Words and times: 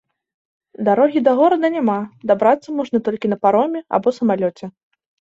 Дарогі 0.85 1.19
да 1.25 1.33
горада 1.39 1.67
няма, 1.75 1.97
дабрацца 2.31 2.69
можна 2.77 2.97
толькі 3.07 3.27
на 3.31 3.37
пароме 3.43 3.79
або 3.99 4.09
самалёце. 4.17 4.65